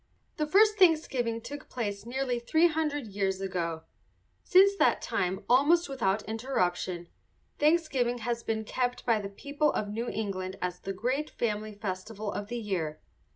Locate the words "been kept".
8.41-9.05